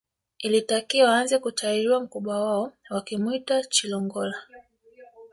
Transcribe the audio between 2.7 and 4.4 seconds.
wakimuita Chilongola